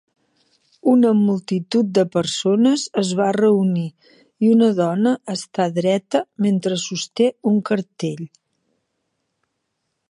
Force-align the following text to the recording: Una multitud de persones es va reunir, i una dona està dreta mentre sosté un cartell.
Una 0.91 1.09
multitud 1.17 1.91
de 1.97 2.05
persones 2.15 2.85
es 3.01 3.11
va 3.19 3.27
reunir, 3.37 3.85
i 4.47 4.49
una 4.55 4.71
dona 4.81 5.15
està 5.35 5.69
dreta 5.79 6.23
mentre 6.47 6.81
sosté 6.89 7.31
un 7.53 7.61
cartell. 7.71 8.29